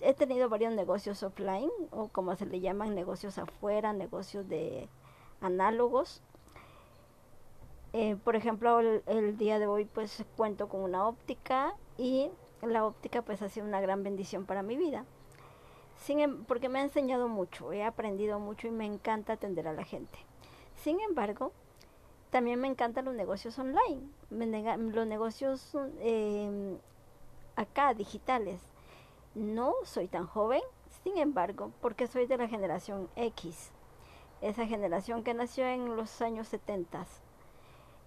he 0.00 0.14
tenido 0.14 0.48
varios 0.48 0.72
negocios 0.74 1.22
offline, 1.22 1.70
o 1.90 2.08
como 2.08 2.36
se 2.36 2.46
le 2.46 2.60
llaman, 2.60 2.94
negocios 2.94 3.38
afuera, 3.38 3.92
negocios 3.92 4.48
de 4.48 4.88
análogos. 5.40 6.22
Eh, 7.94 8.16
por 8.22 8.36
ejemplo, 8.36 8.80
el, 8.80 9.38
día 9.38 9.58
de 9.58 9.66
hoy 9.66 9.86
pues 9.86 10.24
cuento 10.36 10.68
con 10.68 10.82
una 10.82 11.06
óptica 11.06 11.74
y 11.96 12.30
la 12.60 12.84
óptica 12.84 13.22
pues 13.22 13.40
ha 13.40 13.48
sido 13.48 13.66
una 13.66 13.80
gran 13.80 14.02
bendición 14.02 14.44
para 14.44 14.62
mi 14.62 14.76
vida. 14.76 15.04
Em, 16.06 16.44
porque 16.44 16.68
me 16.68 16.78
ha 16.78 16.82
enseñado 16.82 17.28
mucho, 17.28 17.72
he 17.72 17.82
aprendido 17.82 18.38
mucho 18.38 18.66
y 18.66 18.70
me 18.70 18.86
encanta 18.86 19.34
atender 19.34 19.66
a 19.68 19.72
la 19.72 19.84
gente. 19.84 20.18
Sin 20.76 21.00
embargo, 21.00 21.52
también 22.30 22.60
me 22.60 22.68
encantan 22.68 23.06
los 23.06 23.14
negocios 23.14 23.58
online, 23.58 24.02
los 24.30 25.06
negocios 25.06 25.74
em, 26.00 26.78
acá 27.56 27.94
digitales. 27.94 28.60
No 29.34 29.74
soy 29.84 30.08
tan 30.08 30.26
joven, 30.26 30.62
sin 31.02 31.18
embargo, 31.18 31.72
porque 31.80 32.06
soy 32.06 32.26
de 32.26 32.36
la 32.36 32.48
generación 32.48 33.08
X, 33.16 33.70
esa 34.40 34.66
generación 34.66 35.24
que 35.24 35.34
nació 35.34 35.66
en 35.66 35.96
los 35.96 36.22
años 36.22 36.48
70 36.48 37.06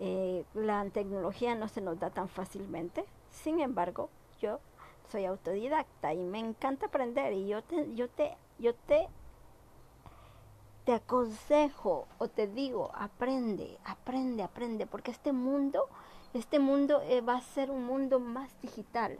eh, 0.00 0.44
la 0.54 0.84
tecnología 0.90 1.54
no 1.54 1.68
se 1.68 1.80
nos 1.80 1.98
da 1.98 2.10
tan 2.10 2.28
fácilmente. 2.28 3.04
Sin 3.30 3.60
embargo, 3.60 4.10
yo 4.40 4.60
soy 5.10 5.24
autodidacta 5.24 6.14
y 6.14 6.18
me 6.18 6.38
encanta 6.38 6.86
aprender 6.86 7.32
y 7.32 7.48
yo 7.48 7.62
te, 7.62 7.94
yo 7.94 8.08
te, 8.08 8.36
yo 8.58 8.74
te, 8.74 9.08
te 10.84 10.92
aconsejo 10.94 12.06
o 12.18 12.28
te 12.28 12.46
digo, 12.46 12.90
aprende, 12.94 13.78
aprende, 13.84 14.42
aprende, 14.42 14.86
porque 14.86 15.10
este 15.10 15.32
mundo, 15.32 15.88
este 16.34 16.58
mundo 16.58 17.02
eh, 17.02 17.20
va 17.20 17.36
a 17.36 17.40
ser 17.40 17.70
un 17.70 17.84
mundo 17.84 18.20
más 18.20 18.60
digital. 18.60 19.18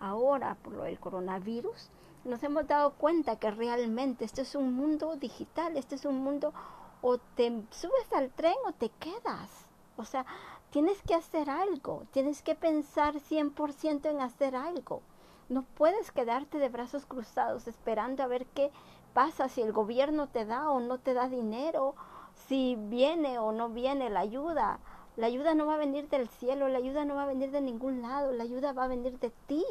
Ahora, 0.00 0.56
por 0.62 0.74
lo 0.74 0.84
del 0.84 0.98
coronavirus, 0.98 1.90
nos 2.24 2.42
hemos 2.42 2.66
dado 2.66 2.94
cuenta 2.94 3.36
que 3.36 3.50
realmente 3.50 4.24
este 4.24 4.42
es 4.42 4.54
un 4.54 4.74
mundo 4.74 5.16
digital, 5.16 5.76
este 5.76 5.94
es 5.94 6.04
un 6.04 6.18
mundo 6.18 6.52
o 7.00 7.18
te 7.18 7.62
subes 7.70 8.12
al 8.12 8.30
tren 8.30 8.54
o 8.66 8.72
te 8.72 8.90
quedas. 8.90 9.67
O 9.98 10.04
sea, 10.04 10.24
tienes 10.70 11.02
que 11.02 11.14
hacer 11.14 11.50
algo, 11.50 12.04
tienes 12.12 12.40
que 12.42 12.54
pensar 12.54 13.16
100% 13.16 14.08
en 14.08 14.20
hacer 14.20 14.54
algo. 14.54 15.02
No 15.48 15.64
puedes 15.74 16.12
quedarte 16.12 16.58
de 16.58 16.68
brazos 16.68 17.04
cruzados 17.04 17.66
esperando 17.66 18.22
a 18.22 18.28
ver 18.28 18.46
qué 18.46 18.70
pasa, 19.12 19.48
si 19.48 19.60
el 19.60 19.72
gobierno 19.72 20.28
te 20.28 20.44
da 20.44 20.70
o 20.70 20.78
no 20.78 20.98
te 20.98 21.14
da 21.14 21.28
dinero, 21.28 21.96
si 22.46 22.76
viene 22.78 23.40
o 23.40 23.50
no 23.50 23.70
viene 23.70 24.08
la 24.08 24.20
ayuda. 24.20 24.78
La 25.16 25.26
ayuda 25.26 25.54
no 25.54 25.66
va 25.66 25.74
a 25.74 25.78
venir 25.78 26.08
del 26.08 26.28
cielo, 26.28 26.68
la 26.68 26.78
ayuda 26.78 27.04
no 27.04 27.16
va 27.16 27.24
a 27.24 27.26
venir 27.34 27.50
de 27.50 27.60
ningún 27.60 28.02
lado, 28.02 28.30
la 28.30 28.44
ayuda 28.44 28.72
va 28.72 28.84
a 28.84 28.88
venir 28.88 29.18
de 29.18 29.32
ti. 29.48 29.64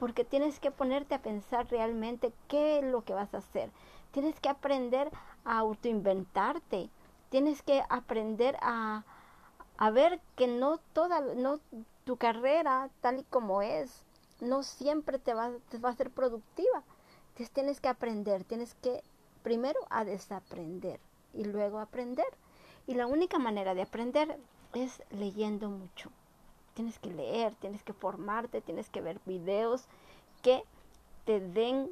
Porque 0.00 0.24
tienes 0.24 0.58
que 0.58 0.72
ponerte 0.72 1.14
a 1.14 1.22
pensar 1.22 1.68
realmente 1.70 2.32
qué 2.48 2.80
es 2.80 2.84
lo 2.84 3.04
que 3.04 3.14
vas 3.14 3.32
a 3.32 3.38
hacer. 3.38 3.70
Tienes 4.10 4.40
que 4.40 4.48
aprender 4.48 5.10
a 5.44 5.58
autoinventarte. 5.58 6.90
Tienes 7.30 7.62
que 7.62 7.82
aprender 7.88 8.56
a, 8.60 9.04
a 9.78 9.90
ver 9.90 10.20
que 10.36 10.46
no 10.46 10.78
toda, 10.92 11.20
no 11.20 11.60
tu 12.04 12.16
carrera 12.16 12.88
tal 13.00 13.20
y 13.20 13.24
como 13.24 13.62
es, 13.62 14.04
no 14.40 14.62
siempre 14.62 15.18
te 15.18 15.34
va, 15.34 15.50
te 15.70 15.78
va 15.78 15.90
a 15.90 15.96
ser 15.96 16.10
productiva. 16.10 16.82
Entonces 17.28 17.50
tienes 17.50 17.80
que 17.80 17.88
aprender, 17.88 18.44
tienes 18.44 18.74
que 18.74 19.02
primero 19.42 19.78
a 19.90 20.04
desaprender 20.04 21.00
y 21.34 21.44
luego 21.44 21.78
aprender. 21.78 22.26
Y 22.86 22.94
la 22.94 23.06
única 23.06 23.38
manera 23.38 23.74
de 23.74 23.82
aprender 23.82 24.38
es 24.72 25.02
leyendo 25.10 25.68
mucho. 25.68 26.10
Tienes 26.74 26.98
que 26.98 27.10
leer, 27.10 27.54
tienes 27.56 27.82
que 27.82 27.92
formarte, 27.92 28.60
tienes 28.60 28.88
que 28.88 29.00
ver 29.00 29.20
videos 29.26 29.84
que 30.42 30.62
te 31.24 31.40
den 31.40 31.90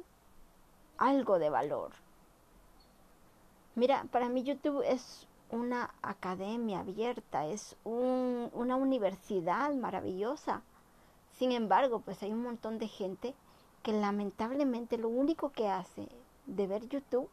algo 0.97 1.39
de 1.39 1.49
valor. 1.49 1.91
Mira, 3.75 4.05
para 4.11 4.29
mí 4.29 4.43
YouTube 4.43 4.81
es 4.85 5.27
una 5.49 5.93
academia 6.01 6.79
abierta, 6.79 7.45
es 7.45 7.75
una 7.83 8.75
universidad 8.75 9.73
maravillosa. 9.73 10.61
Sin 11.37 11.51
embargo, 11.51 11.99
pues 11.99 12.21
hay 12.23 12.31
un 12.31 12.43
montón 12.43 12.79
de 12.79 12.87
gente 12.87 13.35
que 13.83 13.93
lamentablemente 13.93 14.97
lo 14.97 15.09
único 15.09 15.51
que 15.51 15.67
hace 15.67 16.07
de 16.45 16.67
ver 16.67 16.87
YouTube 16.87 17.29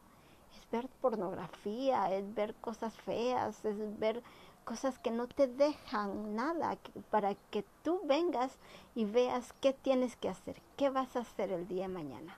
es 0.55 0.71
ver 0.71 0.87
pornografía, 1.01 2.13
es 2.13 2.33
ver 2.35 2.53
cosas 2.55 2.93
feas, 2.93 3.63
es 3.65 3.99
ver 3.99 4.21
cosas 4.63 4.97
que 4.99 5.11
no 5.11 5.27
te 5.27 5.47
dejan 5.47 6.35
nada 6.35 6.77
para 7.09 7.35
que 7.35 7.65
tú 7.83 8.01
vengas 8.05 8.57
y 8.95 9.05
veas 9.05 9.53
qué 9.61 9.73
tienes 9.73 10.15
que 10.15 10.29
hacer, 10.29 10.61
qué 10.77 10.89
vas 10.89 11.15
a 11.15 11.21
hacer 11.21 11.51
el 11.51 11.67
día 11.67 11.87
de 11.87 11.93
mañana. 11.93 12.37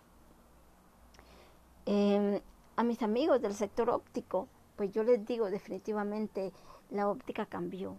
Em, 1.86 2.42
a 2.76 2.84
mis 2.84 3.02
amigos 3.04 3.42
del 3.42 3.54
sector 3.54 3.90
óptico, 3.90 4.48
pues 4.76 4.92
yo 4.92 5.04
les 5.04 5.26
digo 5.26 5.50
definitivamente 5.50 6.52
la 6.90 7.10
óptica 7.10 7.46
cambió. 7.46 7.96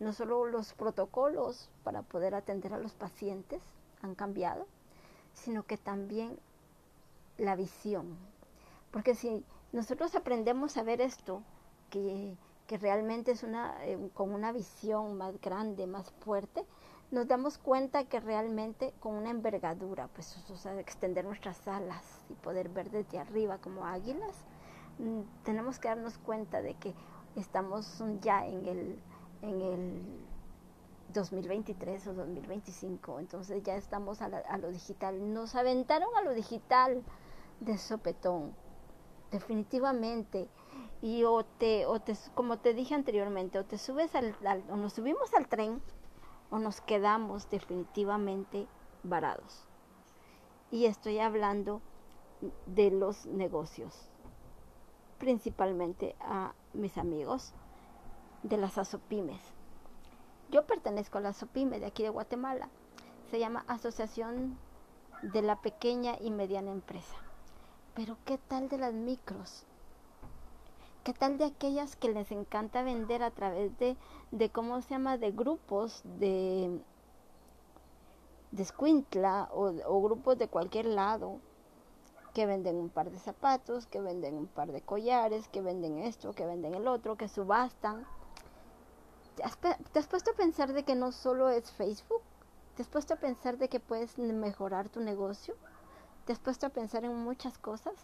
No 0.00 0.12
solo 0.12 0.46
los 0.46 0.74
protocolos 0.74 1.70
para 1.82 2.02
poder 2.02 2.34
atender 2.34 2.72
a 2.72 2.78
los 2.78 2.94
pacientes 2.94 3.60
han 4.02 4.14
cambiado, 4.14 4.66
sino 5.32 5.64
que 5.64 5.76
también 5.76 6.38
la 7.36 7.56
visión. 7.56 8.16
Porque 8.90 9.14
si 9.14 9.44
nosotros 9.72 10.14
aprendemos 10.14 10.76
a 10.76 10.82
ver 10.82 11.00
esto, 11.00 11.42
que, 11.90 12.36
que 12.66 12.78
realmente 12.78 13.32
es 13.32 13.42
una, 13.42 13.84
eh, 13.84 14.10
con 14.14 14.32
una 14.32 14.52
visión 14.52 15.16
más 15.16 15.40
grande, 15.40 15.86
más 15.86 16.10
fuerte, 16.20 16.64
nos 17.10 17.26
damos 17.26 17.56
cuenta 17.58 18.04
que 18.04 18.20
realmente 18.20 18.92
con 19.00 19.14
una 19.14 19.30
envergadura, 19.30 20.08
pues 20.08 20.36
o 20.50 20.56
sea, 20.56 20.78
extender 20.78 21.24
nuestras 21.24 21.66
alas 21.66 22.04
y 22.28 22.34
poder 22.34 22.68
ver 22.68 22.90
desde 22.90 23.18
arriba 23.18 23.58
como 23.58 23.86
águilas, 23.86 24.34
tenemos 25.44 25.78
que 25.78 25.88
darnos 25.88 26.18
cuenta 26.18 26.62
de 26.62 26.74
que 26.74 26.94
estamos 27.36 28.02
ya 28.20 28.46
en 28.46 28.66
el, 28.66 28.98
en 29.42 29.60
el 29.60 30.02
2023 31.12 32.06
o 32.08 32.14
2025, 32.14 33.20
entonces 33.20 33.62
ya 33.62 33.76
estamos 33.76 34.20
a, 34.22 34.26
a 34.26 34.58
lo 34.58 34.70
digital. 34.70 35.32
Nos 35.32 35.54
aventaron 35.54 36.08
a 36.16 36.22
lo 36.22 36.34
digital 36.34 37.02
de 37.60 37.78
sopetón, 37.78 38.54
definitivamente. 39.30 40.48
Y 41.00 41.22
o 41.24 41.44
te, 41.44 41.86
o 41.86 42.00
te, 42.00 42.14
como 42.34 42.58
te 42.58 42.74
dije 42.74 42.94
anteriormente, 42.94 43.58
o 43.58 43.64
te 43.64 43.78
subes 43.78 44.14
al, 44.14 44.34
o 44.68 44.76
nos 44.76 44.94
subimos 44.94 45.32
al 45.34 45.46
tren 45.48 45.80
o 46.50 46.58
nos 46.58 46.80
quedamos 46.80 47.48
definitivamente 47.50 48.66
varados. 49.02 49.64
Y 50.70 50.86
estoy 50.86 51.18
hablando 51.18 51.80
de 52.66 52.90
los 52.90 53.26
negocios 53.26 54.10
principalmente 55.18 56.16
a 56.20 56.54
mis 56.72 56.96
amigos 56.96 57.52
de 58.42 58.56
las 58.56 58.78
ASOPIMES. 58.78 59.40
Yo 60.50 60.66
pertenezco 60.66 61.18
a 61.18 61.20
la 61.20 61.30
ASOPIME 61.30 61.80
de 61.80 61.86
aquí 61.86 62.02
de 62.02 62.08
Guatemala. 62.08 62.68
Se 63.30 63.38
llama 63.38 63.64
Asociación 63.68 64.56
de 65.22 65.42
la 65.42 65.60
Pequeña 65.60 66.16
y 66.20 66.30
Mediana 66.30 66.70
Empresa. 66.70 67.16
Pero 67.94 68.16
¿qué 68.24 68.38
tal 68.38 68.68
de 68.68 68.78
las 68.78 68.94
micros? 68.94 69.66
¿Qué 71.04 71.12
tal 71.12 71.36
de 71.38 71.46
aquellas 71.46 71.96
que 71.96 72.08
les 72.08 72.30
encanta 72.32 72.82
vender 72.82 73.22
a 73.22 73.30
través 73.30 73.76
de, 73.78 73.96
de 74.30 74.50
cómo 74.50 74.80
se 74.82 74.90
llama, 74.90 75.18
de 75.18 75.32
grupos 75.32 76.02
de, 76.04 76.80
de 78.52 78.64
Squintla 78.64 79.48
o, 79.52 79.72
o 79.86 80.02
grupos 80.02 80.38
de 80.38 80.48
cualquier 80.48 80.86
lado 80.86 81.40
que 82.34 82.46
venden 82.46 82.76
un 82.76 82.90
par 82.90 83.10
de 83.10 83.18
zapatos, 83.18 83.86
que 83.86 84.00
venden 84.00 84.36
un 84.36 84.46
par 84.46 84.72
de 84.72 84.80
collares, 84.80 85.48
que 85.48 85.60
venden 85.60 85.98
esto, 85.98 86.32
que 86.32 86.46
venden 86.46 86.74
el 86.74 86.86
otro, 86.88 87.16
que 87.16 87.28
subastan? 87.28 88.06
¿Te 89.36 89.44
has, 89.44 89.56
¿Te 89.58 89.98
has 89.98 90.06
puesto 90.06 90.32
a 90.32 90.34
pensar 90.34 90.72
de 90.72 90.84
que 90.84 90.94
no 90.94 91.12
solo 91.12 91.48
es 91.48 91.70
Facebook? 91.72 92.22
¿Te 92.76 92.82
has 92.82 92.88
puesto 92.88 93.14
a 93.14 93.16
pensar 93.16 93.58
de 93.58 93.68
que 93.68 93.80
puedes 93.80 94.18
mejorar 94.18 94.88
tu 94.88 95.00
negocio? 95.00 95.54
¿Te 96.24 96.32
has 96.32 96.38
puesto 96.38 96.66
a 96.66 96.70
pensar 96.70 97.04
en 97.04 97.16
muchas 97.16 97.58
cosas? 97.58 97.94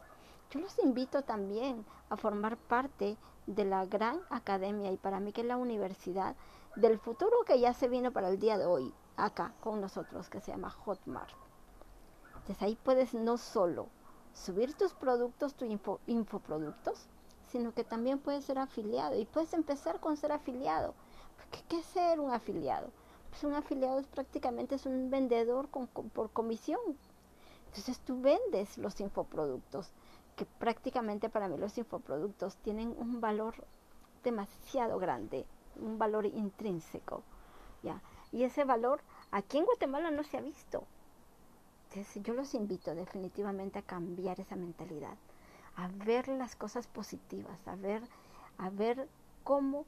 Yo 0.51 0.61
los 0.61 0.79
invito 0.79 1.23
también 1.23 1.85
a 2.11 2.17
formar 2.17 2.57
parte 2.57 3.17
de 3.47 3.65
la 3.65 3.85
gran 3.87 4.21
academia 4.31 4.91
y 4.91 4.97
para 4.97 5.21
mí 5.21 5.33
que 5.33 5.43
es 5.43 5.47
la 5.47 5.57
universidad 5.57 6.35
del 6.77 6.99
futuro 6.99 7.45
que 7.47 7.61
ya 7.61 7.75
se 7.75 7.89
vino 7.89 8.13
para 8.13 8.29
el 8.29 8.39
día 8.39 8.59
de 8.59 8.67
hoy, 8.67 8.93
acá 9.17 9.53
con 9.61 9.81
nosotros, 9.81 10.29
que 10.29 10.41
se 10.41 10.53
llama 10.53 10.71
Hotmart. 10.71 11.35
Entonces 12.29 12.63
ahí 12.63 12.79
puedes 12.83 13.15
no 13.15 13.37
solo 13.37 13.89
subir 14.35 14.75
tus 14.75 14.93
productos, 14.93 15.55
tus 15.55 15.69
info, 15.69 16.01
infoproductos, 16.07 17.07
sino 17.49 17.73
que 17.73 17.85
también 17.85 18.19
puedes 18.19 18.45
ser 18.45 18.59
afiliado 18.59 19.19
y 19.19 19.25
puedes 19.25 19.55
empezar 19.55 20.01
con 20.01 20.17
ser 20.17 20.33
afiliado. 20.33 20.95
¿Qué 21.69 21.79
es 21.79 21.87
ser 21.87 22.21
un 22.21 22.33
afiliado? 22.33 22.91
Pues 23.31 23.45
un 23.45 23.55
afiliado 23.55 23.99
es 23.99 24.07
prácticamente 24.07 24.75
es 24.75 24.87
un 24.87 25.09
vendedor 25.11 25.69
por 25.69 26.31
comisión. 26.31 26.81
Entonces 27.67 27.99
tú 28.01 28.21
vendes 28.21 28.77
los 28.79 29.01
infoproductos 29.01 29.93
que 30.37 30.47
prácticamente 30.47 31.29
para 31.29 31.49
mí 31.49 31.57
los 31.57 31.79
infoproductos 31.79 32.57
tienen 32.57 32.95
un 32.99 33.21
valor 33.21 33.55
demasiado 34.23 34.99
grande, 34.99 35.47
un 35.77 35.99
valor 35.99 36.27
intrínseco, 36.27 37.23
¿ya? 37.83 38.03
Y 38.33 38.43
ese 38.43 38.65
valor 38.65 39.01
aquí 39.31 39.59
en 39.59 39.65
Guatemala 39.65 40.11
no 40.11 40.25
se 40.25 40.39
ha 40.39 40.41
visto. 40.41 40.85
Entonces 41.89 42.23
yo 42.23 42.35
los 42.35 42.55
invito 42.55 42.95
definitivamente 42.95 43.79
a 43.79 43.83
cambiar 43.83 44.41
esa 44.41 44.57
mentalidad, 44.57 45.17
a 45.77 45.89
ver 45.89 46.29
las 46.29 46.57
cosas 46.57 46.87
positivas, 46.87 47.67
a 47.67 47.77
ver, 47.77 48.03
a 48.59 48.71
ver 48.71 49.09
cómo, 49.45 49.85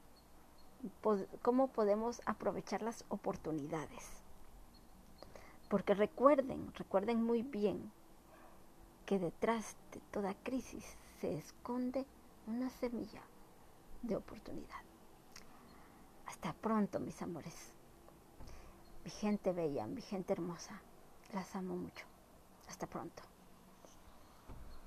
cómo 1.43 1.69
podemos 1.69 2.21
aprovechar 2.27 2.83
las 2.83 3.05
oportunidades. 3.09 4.23
Porque 5.69 5.95
recuerden, 5.95 6.73
recuerden 6.75 7.23
muy 7.25 7.43
bien 7.43 7.91
que 9.05 9.19
detrás 9.19 9.77
de 9.93 10.01
toda 10.13 10.35
crisis 10.35 10.85
se 11.21 11.37
esconde 11.37 12.07
una 12.47 12.71
semilla 12.71 13.23
de 14.03 14.17
oportunidad. 14.17 14.83
Hasta 16.27 16.53
pronto, 16.53 17.01
mis 17.01 17.21
amores. 17.23 17.73
Mi 19.05 19.11
gente 19.11 19.53
bella, 19.53 19.87
mi 19.87 20.03
gente 20.03 20.33
hermosa. 20.33 20.81
Las 21.33 21.55
amo 21.57 21.77
mucho. 21.77 22.05
Hasta 22.69 22.87
pronto. 22.87 23.23